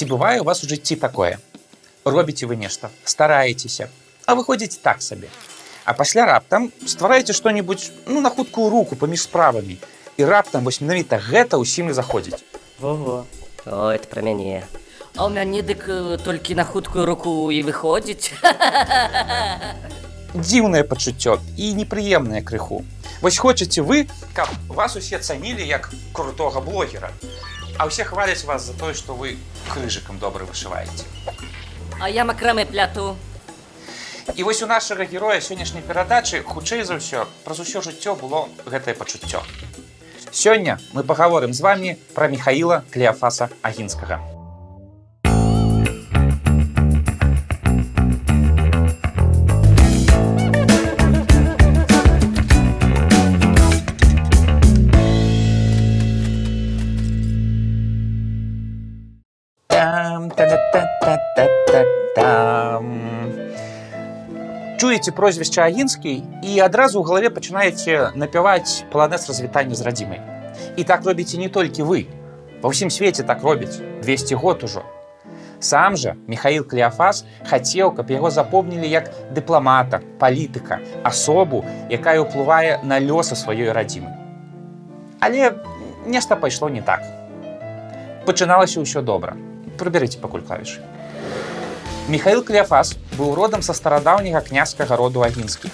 [0.00, 1.36] ці бывае у вас у жыцці такое
[2.08, 3.88] робіце вы нешта стараецеся
[4.24, 5.28] а выходзіць так сабе
[5.84, 9.76] а пасля раптам ствараеце што-нибудь ну на хуткую руку паміж справамі
[10.16, 12.40] і раптам вось менавіта гэта ўсім і заходзіць
[12.80, 13.26] Ого.
[13.66, 14.64] О, это про мяне.
[15.16, 18.32] А ў мяне дык э, толькі на хуткую руку і выходзіць.
[20.34, 22.84] дзіўнае пачуццё і непрыемнае крыху
[23.20, 27.10] вось хочаце вы каб вас усе цанілі як крутога блогера
[27.80, 29.38] а ўсе хваляць вас за тое што вы
[29.72, 31.08] крыжыкам добра вышываеце
[32.00, 33.16] А я макрамы пляту.
[34.36, 38.96] І вось у нашага героя сённяшняй перадачы хутчэй за ўсё праз усё жыццё было гэтае
[38.96, 39.40] пачуццё.
[40.32, 44.39] Сёння мы пагаворым з вами пра Михаіла Клеафаса Агінскага.
[64.80, 70.20] Чуеце прозвішча агінскі і адразу ў галаве пачынаеце напяваць паланез развітання з радзімай.
[70.76, 72.04] І так робіце не толькі вы.
[72.60, 74.84] Ва ўсім свеце так робяць 200 год ужо.
[75.60, 83.00] Сам жа Михаил Клеафас хацеў, каб яго запомнілі як дыпламата, палітыка, асобу, якая ўплывае на
[83.00, 84.12] лёсы сваёй радзімы.
[85.20, 85.52] Але
[86.04, 87.04] нешта пайшло не так.
[88.24, 89.36] Пачыналася ўсё добра.
[89.80, 90.84] Прыбярыце пакуль клавішы.
[92.08, 95.72] Михаил Клеафас быў родам са старадаўняга княскага роду агінскіх.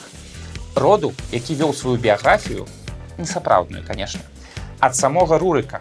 [0.77, 2.67] Роду, які вёў сваю біяграфію,
[3.19, 4.21] несапраўдную, канешне,
[4.79, 5.81] ад самога Рурыка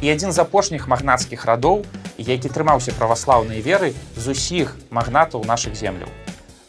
[0.00, 1.82] і адзін з апошніх магнацкіх радоў,
[2.18, 6.12] які трымаўся праваслаўнай веры з усіх магнатаў нашых земляў.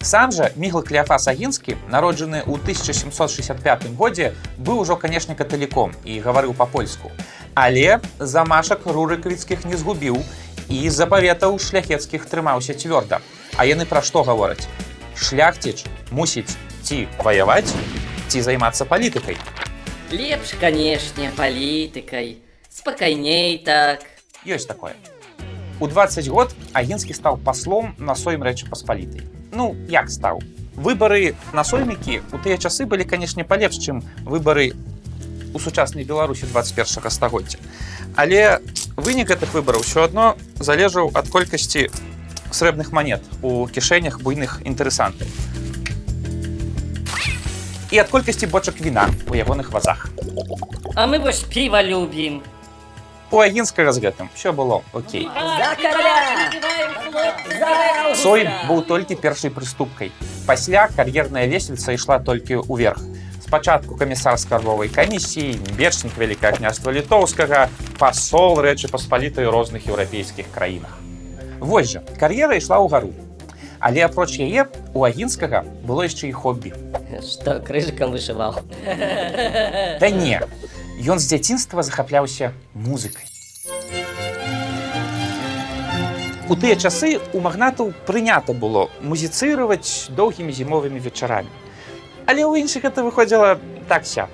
[0.06, 6.54] Сам жа Мігл Клеафас Агінскі, народжаны ў 1765 годзе, быў ужо, канешне, каталіком і гаварыў
[6.54, 7.10] па-польску.
[7.56, 10.22] Але замашак рурыкавіцкіх не згубіў
[10.70, 13.22] і з запаветаў шляхецкіх трымаўся цвёрда.
[13.58, 14.68] А яны пра што гавораць?
[15.16, 17.72] Шляхціч мусіць ці ваяваць,
[18.28, 19.38] ці займацца палітыкай.
[20.12, 22.38] Лепш, канешне, палітыкай.
[22.70, 24.06] Спакайней так.
[24.46, 24.94] Ёсць такое.
[25.80, 29.26] У 20 год Агінскі стаў паслом на сойм рэчы паспалітай.
[29.52, 30.40] Ну, як стаў?
[30.76, 34.76] Выбары на соймікі у тыя часы былі, канешне, палепш, чым выбары
[35.56, 37.58] у сучаснай Беларусі 21 стагоддзя.
[38.16, 38.60] Але
[38.98, 41.92] вынік гэтых выбараў ўсё адно залежаў ад колькасці
[42.52, 45.28] срэбных манет у кішэнях буйных інтарэсантаў.
[47.92, 50.08] І ад колькасці бочак віна у ягоных вазах.
[50.96, 52.42] А мы вось піва любім.
[53.32, 55.28] У агінскага з гэтым все было окей.
[58.16, 60.12] Сой быў толькі першай прыступкай.
[60.48, 63.02] Пасля кар'ерная лесвіца ішла толькі ўверх.
[63.46, 67.68] Спачатку камісар скарбовай камісіі, бечнік вялікае княства літоўскага,
[68.02, 70.98] пасол рэчы паспалітай розных еўрапейскіх краінах.
[71.62, 73.14] Вось жа, кар'ера ішла ў гару.
[73.78, 74.66] Але апроч яе
[74.98, 76.74] у агінскага было яшчэ і хоббі.
[77.22, 78.58] Что, крыжиком вышивал?
[80.02, 80.42] Да не,
[81.06, 83.30] ён з дзяцінства захапляўся музыкай.
[86.50, 91.54] У тыя часы у магнатаў прынята было музіцыраваць доўгімі зімовымі вечарамі.
[92.26, 94.30] Але ў іншых это выходзіла так сяк.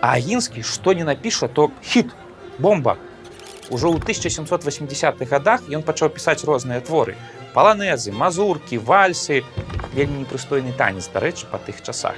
[0.00, 2.10] А агінскі што не напіша, то хіт,
[2.58, 2.96] бомба.
[3.70, 7.14] Ужо ў 1780-х годах ён пачаў пісаць розныя творы.
[7.54, 9.44] Паланезы, мазуркі, вальсы,
[9.94, 12.14] вельмі непрыстойны танец, дарэчы, па тых часах,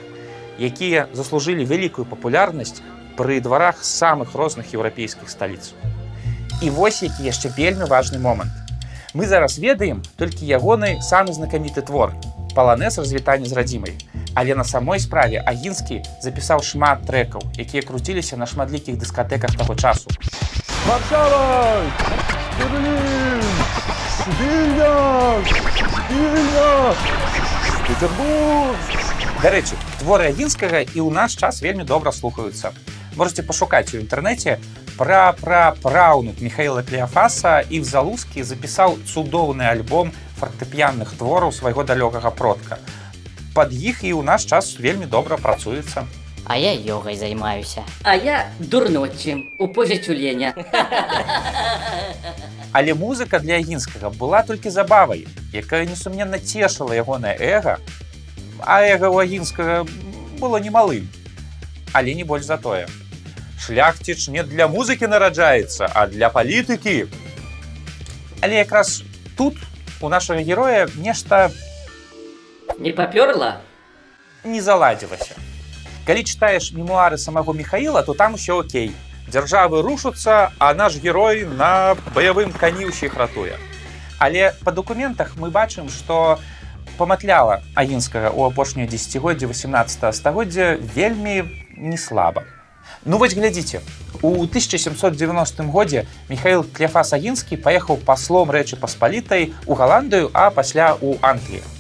[0.59, 2.81] якія заслужылі вялікую папулярнасць
[3.17, 5.73] пры дварах самых розных еўрапейскіх сталіц.
[6.63, 8.53] І вось які яшчэ вельмі важны момант.
[9.13, 12.15] Мы зараз ведаем толькі ягоны самы знакаміты твор
[12.55, 13.95] паланез развітання з радзімай.
[14.35, 20.07] Але на самой справе агінскі запісаў шмат трэкаў, якія круціліся на шматлікіх дыскатэках таго часу.
[20.87, 21.83] Варшава!
[27.87, 28.77] Петербург!
[29.43, 32.77] Дарэчы, творы агінскага і ў наш час вельмі добра слухаюцца.
[33.17, 34.61] Можете пашукаць у інтэрнэце
[35.01, 42.31] пра пра праўнук Михаила Клеафаса і в залузкі запісаў цудоўны альбом фартэп'янных твораў свайго далёкага
[42.31, 42.77] продка.
[43.55, 46.07] Пад іх і ў наш час вельмі добра працуецца.
[46.45, 47.85] А я йогой займаюся.
[48.03, 50.55] А я дурнотчым у позе тюленя.
[52.73, 57.79] Але музыка для агінскага была толькі забавай, якая несумненна цешыла ягонае эго,
[58.63, 59.87] а эго ў агінскага
[60.39, 61.11] было немалым,
[61.93, 62.87] але не больш за тое.
[63.59, 67.11] Шляхціч не для музыкі нараджаецца, а для палітыкі.
[68.41, 69.03] Але якраз
[69.37, 69.59] тут
[70.01, 71.51] у нашага героя нешта
[72.81, 73.61] Не папёрла?
[74.45, 75.37] не заладзілася.
[76.07, 78.93] Калі чытаеш мемуары самого Михаила, то там усё окей.
[79.29, 83.59] Дзяржавы рушацца, а наш герой на баявым кані ўсіх ратуе.
[84.19, 86.41] Але па дакументах мы бачым, што
[86.97, 91.45] паматляла агінскага ў апошняе дзегоддзе 18 стагоддзя вельмі
[91.77, 92.45] не слаба.
[93.05, 93.81] Ну вось глядзіце.
[94.23, 101.17] У 1790 годзе Михаил Кляфас Агінскі паехаў паслом рэчы паспалітай у Галандыю, а пасля ў
[101.23, 101.80] Англію.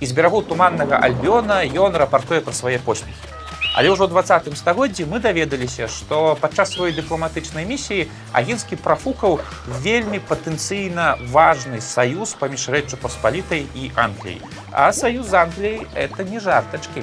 [0.00, 3.34] І з берагу туманнага альбіёна ён рапартуе пра свае поспехі.
[3.74, 9.42] Але ўжо ў 20 стагоддзі мы даведаліся, што падчас сваёй дыпламатычнай місіі агінскі прафукаў
[9.82, 14.38] вельмі патэнцыйна важны саюз паміж рэччу паспалітай і Англіяй.
[14.70, 17.02] А саюз з Англіяй это не жартачкі.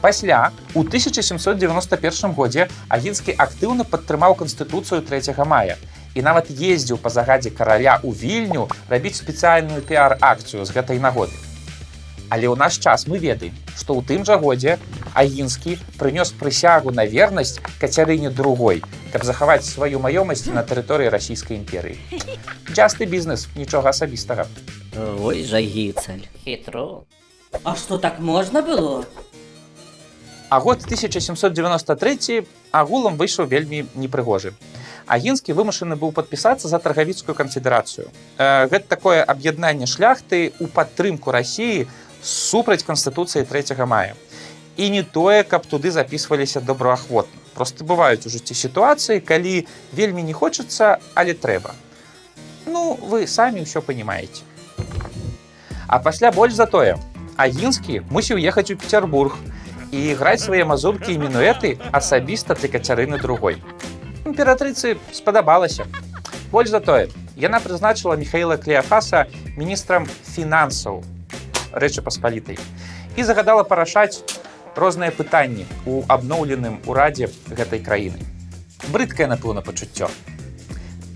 [0.00, 5.76] Пасля у 1791 годзе агінскі актыўна падтрымаў канстытуцыю 3 мая
[6.16, 11.51] і нават ездзіў па загадзе караля ў вільню рабіць спецыяльную піар-акцыю з гэтай нагоды.
[12.32, 14.78] Але ў наш час мы ведаем, што ў тым жа годзе
[15.12, 18.80] агінскі прынёс прысягу на вернасць кацярыне другой,
[19.12, 22.00] каб захаваць сваю маёмасць на тэрыторыі расійскай імперыі.
[22.72, 24.48] Часты бізнес нічога асабістага.
[24.96, 26.24] Ой, жа гіцаль.
[26.40, 27.04] Хитро.
[27.64, 29.04] А что, так можно было?
[30.48, 34.56] А год 1793 агулам выйшаў вельмі непрыгожы.
[35.04, 38.08] Агінскі вымушаны быў падпісацца за таргавіцкую канфедэрацыю.
[38.38, 41.88] Э, Гэта такое аб'яднанне шляхты ў падтрымку рассіі
[42.22, 44.14] супраць канстытуцыі 3 мая.
[44.76, 47.38] І не тое, каб туды запісваліся добраахвотна.
[47.54, 51.74] Просто бываюць у жыцці сітуацыі, калі вельмі не хочацца, але трэба.
[52.66, 54.40] Ну, вы самі ўсё панимаете.
[55.86, 56.96] А пасля больш за тое,
[57.36, 59.36] Агінскі мусіў ехаць у Петербург
[59.92, 63.60] і граць свае мазуркі і мінуэты асабіста для кацярыны другой.
[64.24, 65.84] Імператрыцы спадабалася.
[66.52, 69.26] Больш за тое, яна прызначыла Михаила Клеафаса
[69.56, 71.04] міністрам фінансаў
[71.72, 72.58] рэчы паспалітай
[73.16, 74.22] і загадала парашаць
[74.76, 78.20] розныя пытанні у абноўленым урадзе гэтай краіны.
[78.88, 80.08] Брыдкае, напэўна, пачуццё.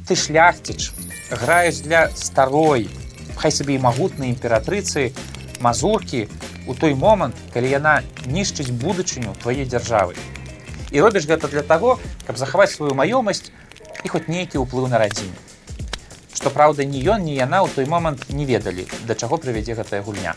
[0.06, 0.93] Ты шляхціч,
[1.31, 2.88] граеш для старой,
[3.37, 5.12] хай сабе і магутнай імператрыцы,
[5.61, 6.29] мазуркі
[6.67, 10.14] у той момант, калі яна нішчыць будучыню твае дзяржавы.
[10.91, 13.50] І робіш гэта для таго, каб захаваць сваю маёмасць
[14.05, 15.45] і хоць нейкі ўплыў на радзіму.
[16.37, 20.05] Што праўда, ні ён, ні яна ў той момант не ведалі, да чаго прывядзе гэтая
[20.05, 20.37] гульня.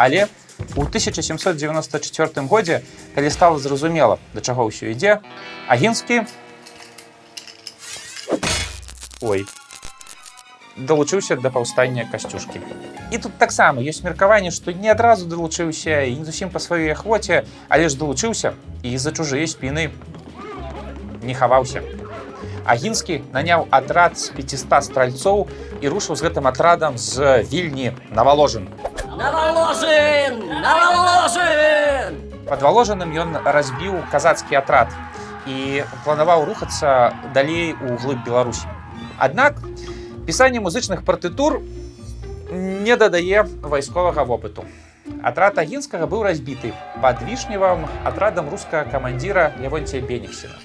[0.00, 0.32] Але
[0.72, 2.80] у 1794 годзе,
[3.14, 5.20] калі стала зразумела, да чаго ўсё ідзе,
[5.68, 6.24] агінскі
[9.20, 9.44] Ой
[10.76, 12.64] далучыўся да паўстання касцюшкі.
[13.12, 17.44] І тут таксама ёсць меркаванне, што не адразу далучыўся і не зусім па сваёй ахвоце,
[17.68, 19.92] але ж далучыўся і за чужыя спіны
[21.22, 21.84] не хаваўся.
[22.64, 25.48] Агінскі наняў атрад з 500 стральцоў
[25.82, 28.68] і рушыў з гэтым атрадам з вільні наваложын.
[29.18, 30.38] Наволожен!
[30.62, 32.22] Наволожен!
[32.46, 34.94] Пад валожаным ён разбіў казацкі атрад
[35.46, 38.70] і планаваў рухацца далей у глыб Беларусі.
[39.18, 39.58] Аднак
[40.26, 41.62] пісанне музычных партытур
[42.52, 44.62] не дадае вайсковага вопыту.
[45.22, 46.72] Атрад агінскага быў разбіты
[47.02, 50.56] пад вішневым атрадам рускага камандзіра Лявонція Беніксена.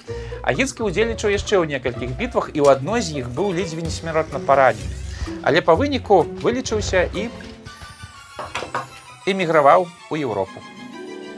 [0.47, 4.95] Агінскі удзельнічаў яшчэ ў некалькіх бітвах і ў адной з іх быў ледзьве несмяротна парадзены.
[5.43, 7.27] Але па выніку вылічыўся і
[9.27, 10.63] эміграваў у Еўропу.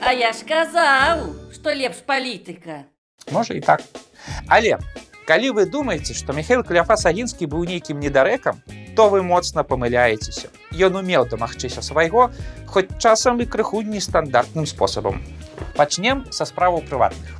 [0.01, 2.85] А я ж казаў, што лепш палітыка.
[3.31, 3.81] Можа і так.
[4.47, 4.77] Але
[5.25, 8.61] калі вы думаеце, што Михаил Кляфас Агінскі быў нейкім недарэкам,
[8.99, 10.49] то вы моцна памыляецеся.
[10.75, 12.31] Ён умеў дамагчыся свайго,
[12.67, 15.21] хоць часам і крыху нестандартным спосабам.
[15.77, 17.31] Пачнем са справаў прыватных.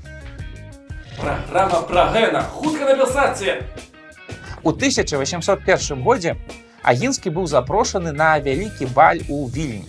[1.19, 2.45] Програма про Гена.
[2.53, 3.57] Хутка напісаце.
[4.63, 6.37] У 1801 годзе
[6.81, 9.83] Агінскі быў запрошаны на вялікі баль у вільні.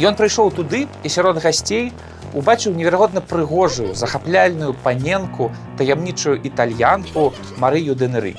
[0.00, 1.92] Ён прыйшоў туды і сярод гасцей
[2.32, 8.36] убачыў неверагодна прыгожую, захапляльную паненку, таямнічую італьянку Марыю Дэнеры.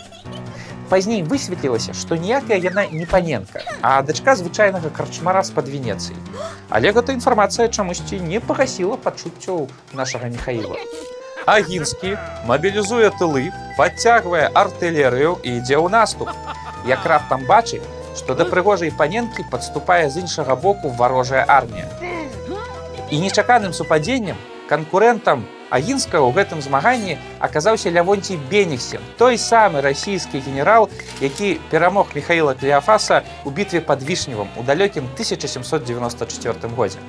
[0.89, 6.15] Пазней высветлілася, што ніякая яна не паненка, а дачка звычайнага карчмара з-пад Венецыі.
[6.69, 10.79] Але гэта інфармацыя чамусьці не пагасіла пачуццяў нашага Михаіла.
[11.47, 12.15] Агінскі
[12.47, 16.31] мабілізуе тылы, падцягвае артылерыю і ідзе ў наступ.
[16.87, 17.83] Як раптам бачыць,
[18.15, 21.87] што да прыгожай паненкі падступае з іншага боку варожая армія.
[23.11, 24.35] І нечаканым супадзеннем
[24.67, 30.89] канкурэнтам агінскага ў гэтым змаганні аказаўся Лявонцій Беніксен, той самы расійскі генерал,
[31.21, 36.99] які перамог Михаіла Клеафаса у бітве пад вішневым у далёкім 1794 годзе.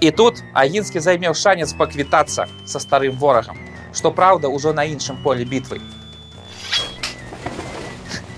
[0.00, 3.58] І тут агінскі займеў шанец паквітацца са старым ворагам,
[3.94, 5.78] што праўда ўжо на іншым полі бітвы.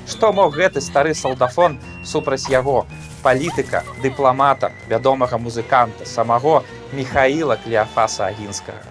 [0.09, 2.85] Што мог гэты стары салдафон супраць яго,
[3.25, 8.85] палітыка, дыпламата, вядомага музыканта, самого Михаіла Клеафаса Агінскага.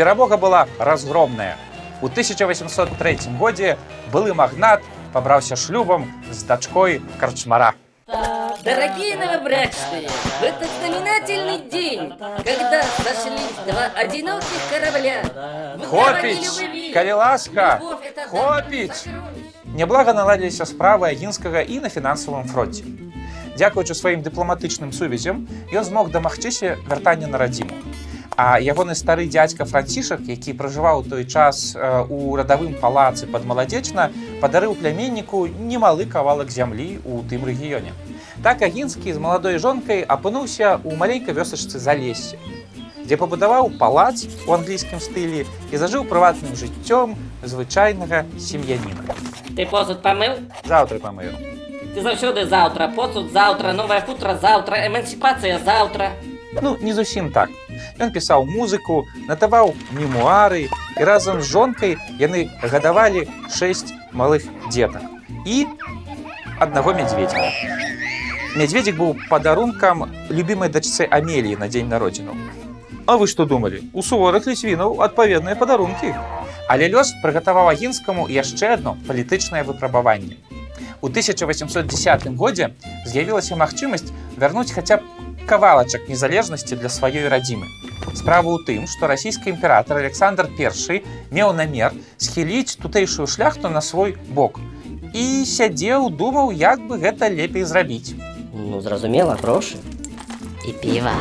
[0.00, 1.58] Перамога была разгромная.
[2.00, 3.76] У 1803 годзе
[4.10, 4.80] былы магнат
[5.12, 7.74] пабраўся шлюбам з дачкой карчмара.
[8.64, 15.20] Дорогие новобрачные, в этот знаменательный день, когда сошлись два одиноких корабля,
[15.84, 16.64] Хопіць,
[16.94, 17.80] калі ласка,
[18.30, 19.04] хопіць.
[19.66, 22.88] Няблага наладзіліся справы агінскага і на фінансавым фронте.
[23.60, 27.76] Дзякуючы сваім дыпламатычным сувязям ён змог дамагчыся вяртання на радзіму.
[28.40, 31.76] А ягоны стары дзядзька францішак, які пражываў той час
[32.08, 34.06] у радавым палацы пад маладзечна,
[34.40, 37.92] падарыў пляменніку немалы кавалак зямлі ў тым рэгіёне.
[38.40, 42.40] Так агінскі з маладой жонкай апынуўся ў маленькай вёсачцы залесе,
[43.04, 49.04] дзе пабудаваў палац у англійскім стылі і зажыў прыватным жыццём звычайнага сем'яніна.
[49.52, 50.40] Ты посуд помыл?
[50.64, 51.36] Заўтра памыю.
[51.92, 56.16] Ты заўсёды завтра, посуд завтра, новая футра завтра, эмансіпацыя завтра.
[56.62, 57.50] Ну, не зусім так.
[58.00, 65.04] Ён пісаў музыку, натаваў мемуары і разам з жонкай яны гадавалі шэсць малых дзетак
[65.46, 65.66] і
[66.60, 67.48] аднаго мядзведзіка.
[68.56, 72.34] Мядзведзік быў падарункам любімай дачцы Амеліі на дзень народзінаў.
[73.06, 73.82] А вы што думалі?
[73.92, 76.14] У суворых ліцвінаў адпаведныя падарункі.
[76.70, 80.36] Але лёс прыгатаваў агінскаму яшчэ адно палітычнае выпрабаванне.
[81.00, 82.70] У 1810 годзе
[83.06, 87.66] з'явілася магчымасць вярнуць хаця б кавалачак незалежнасці для сваёй радзімы.
[88.14, 94.16] Справа ў тым, што расійскі імператор Александр I меў намер схіліць тутэйшую шляхту на свой
[94.28, 94.60] бок
[95.14, 98.14] і сядзеў, думаў, як бы гэта лепей зрабіць.
[98.54, 99.76] Ну, зразумела, грошы.
[100.66, 101.18] І піва.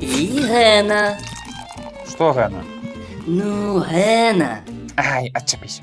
[0.00, 1.18] І гена.
[2.08, 2.62] Што гэна?
[3.26, 4.62] Ну, гена.
[4.96, 5.82] Ай, адчапіся.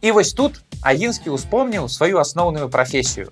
[0.00, 3.30] І вось тут Агінскі ўспомніў сваю асноўную прафесію.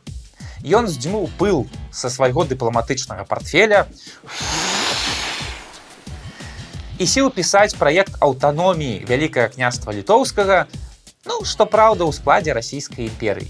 [0.60, 3.86] Ён здзьмуў пыл са свайго дыпламатычнага портфеля
[7.00, 10.66] і сеў пісаць праект аўтаноміі вялікае княства літоўскага,
[11.24, 13.48] ну, што праўда, у складзе расійскай імперыі.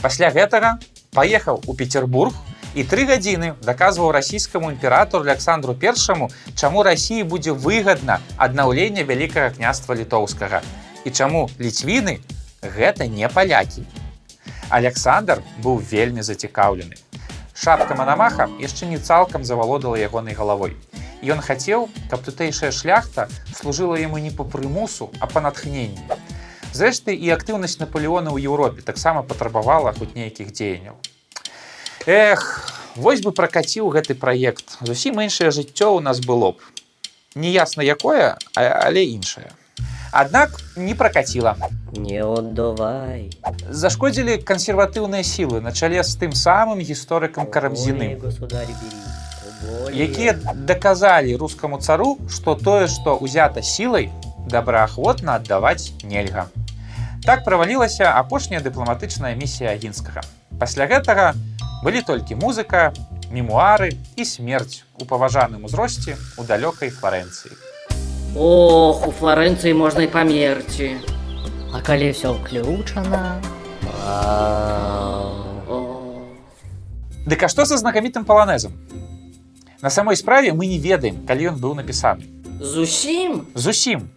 [0.00, 0.78] Пасля гэтага
[1.12, 2.32] паехаў у Петербург
[2.72, 9.92] і тры гадзіны даказваў расійскаму імператору Александру першаму, чаму рассіі будзе выгадна аднаўленне вялікага княства
[9.92, 10.64] літоўскага
[11.04, 12.20] і чаму ліцвіны
[12.64, 13.84] гэта не палякі.
[14.68, 16.96] Александр быў вельмі зацікаўлены.
[17.54, 20.76] Шапка Манамаха яшчэ не цалкам завалодала ягонай галавой.
[21.22, 26.04] Ён хацеў, каб тутэйшая шляхта служыла яму не па прымусу, а па натхненні.
[26.76, 31.00] Зрэшты, і актыўнасць Наполеона ў Еўропе таксама патрабавала хоць нейкіх дзеянняў.
[32.04, 34.76] Эх, вось бы пракаціў гэты праект.
[34.84, 36.60] Зусім іншае жыццё ў нас было б.
[37.34, 39.50] Неясна якое, а- але іншае.
[40.16, 41.56] Аднак не пракаціла.
[41.92, 43.28] Не отдавай.
[43.68, 48.16] Зашкодзілі кансерватыўныя сілы на чале з тым самым гісторыкам карамзіным.
[48.16, 50.06] Более.
[50.08, 54.08] якія даказалі рускаму цару, што тое, што ўзята сілай,
[54.48, 56.48] добраахвотна аддаваць нельга.
[57.24, 60.24] Так правалілася апошняя дыпламатычная місія агінскага.
[60.56, 61.34] Пасля гэтага
[61.84, 62.92] былі толькі музыка,
[63.28, 67.65] мемуары і смерць у паважаным узросце у далёкай Флоренцыі.
[68.38, 70.96] Ох, у Флоренції можна й померці.
[71.72, 73.40] А калі ўсё ўключана.
[77.26, 78.72] Дык а што са знакамітым паланезам?
[79.82, 82.24] На самой справе мы не ведаем, калі ён быў напісаны.
[82.60, 83.46] Зусім?
[83.54, 84.08] Зусім.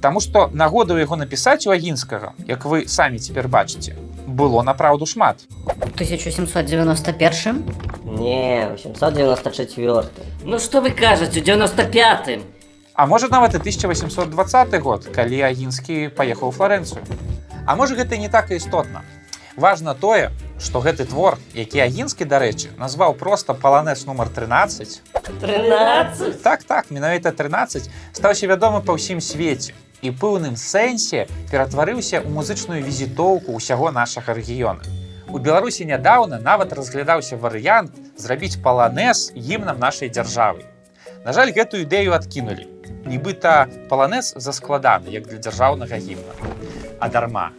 [0.00, 3.94] Таму што нагоду яго напісаць у агінскага, як вы самі цяпер бачыце,
[4.26, 5.44] было напраўду шмат.
[5.66, 7.62] у 1791
[8.04, 10.04] Не, 894.
[10.44, 12.42] Ну што вы кажаце, у 95-м?
[12.94, 17.00] А можа нават і 1820 год, калі агінскі паехаў у Флоренцыю.
[17.64, 19.00] А можа гэта не так і істотна.
[19.56, 20.28] Важна тое,
[20.60, 25.00] што гэты твор, які агінскі, дарэчы, назваў проста паланез нумар 13.
[25.40, 26.42] 13?
[26.42, 29.72] Так так, менавіта 13 стаўся вядомы па ўсім свеце
[30.04, 34.84] і пэўным сэнсе ператварыўся ў музычную візітоўку ўсяго нашага рэгіёна.
[35.32, 40.68] У Беларусі нядаўна нават разглядаўся варыянт зрабіць паланез гімнам нашай дзяржавы.
[41.24, 42.71] На жаль, гэтую ідэю адкінулі.
[43.12, 46.32] Нібыта паланез заскладаны як для дзяржаўнага гімна.
[46.98, 47.50] А дарма.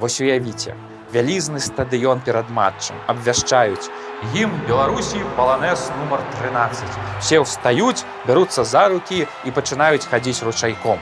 [0.00, 0.72] Вось уявіце,
[1.12, 3.92] вялізны стадыён перад матчам абвяшчаюць
[4.34, 6.88] ім Беларусі паланез нумар 13.
[7.20, 10.98] Все ўстаюць, бяруцца за рукі і пачынаюць хадзіць ручайком.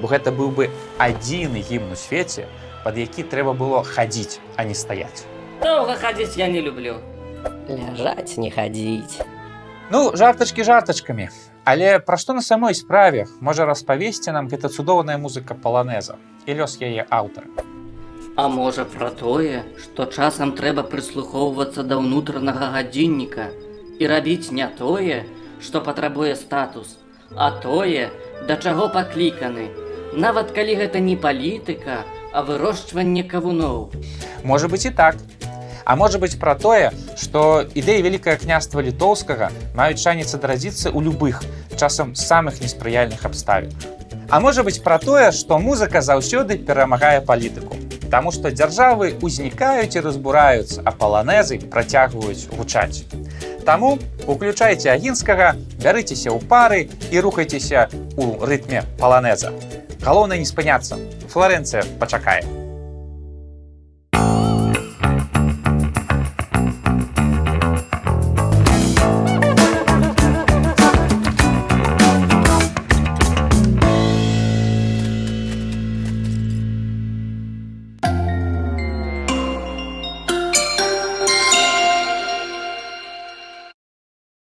[0.00, 0.68] Бо гэта быў бы
[1.00, 2.44] адзіны гімн у свеце,
[2.84, 5.24] пад які трэба было хадзіць, а не стаяць.
[5.64, 7.00] Доўга хадзіць я не люблю.
[7.68, 9.24] Ляжаць, не хадзіць.
[9.88, 11.32] Ну, жартачкі жартачкамі.
[11.64, 16.76] Але пра што на самой справе можа распавесці нам гэта цудоўная музыка паланеза і лёс
[16.76, 17.48] яе аўтара.
[18.36, 23.48] А можа пра тое, што часам трэба прыслухоўвацца да ўнутранага гадзінніка
[23.96, 25.24] і рабіць не тое,
[25.62, 26.98] што патрабуе статус,
[27.32, 28.10] а тое,
[28.48, 29.70] да чаго пакліканы.
[30.12, 32.02] Нават калі гэта не палітыка,
[32.34, 33.94] а вырошчванне кавуноў.
[34.44, 35.16] Можа быць і так.
[35.84, 41.44] А можа быць пра тое, што ідэі вялікае княства літоўскага маюць шанец адрадзіцца ў любых,
[41.76, 43.74] часам самых неспрыяльных абставін.
[44.30, 47.76] А можа быць пра тое, што музыка заўсёды перамагае палітыку.
[48.08, 53.04] Таму што дзяржавы ўзнікаюць і разбураюцца, а паланезы працягваюць гучаць.
[53.68, 59.52] Таму уключайце агінскага, бярыцеся ў пары і рухайцеся ў рытме паланеза.
[60.04, 61.00] Галоўнае не спыняцца.
[61.32, 62.63] Флоренцыя пачакае.